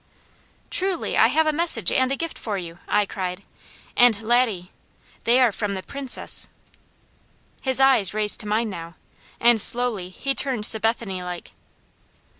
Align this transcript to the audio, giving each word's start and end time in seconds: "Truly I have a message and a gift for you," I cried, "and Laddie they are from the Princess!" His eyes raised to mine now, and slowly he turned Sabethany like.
"Truly 0.71 1.15
I 1.15 1.27
have 1.27 1.45
a 1.45 1.53
message 1.53 1.91
and 1.91 2.11
a 2.11 2.15
gift 2.15 2.39
for 2.39 2.57
you," 2.57 2.79
I 2.87 3.05
cried, 3.05 3.43
"and 3.95 4.19
Laddie 4.23 4.71
they 5.25 5.39
are 5.39 5.51
from 5.51 5.75
the 5.75 5.83
Princess!" 5.83 6.49
His 7.61 7.79
eyes 7.79 8.11
raised 8.11 8.39
to 8.39 8.47
mine 8.47 8.71
now, 8.71 8.95
and 9.39 9.61
slowly 9.61 10.09
he 10.09 10.33
turned 10.33 10.65
Sabethany 10.65 11.21
like. 11.21 11.51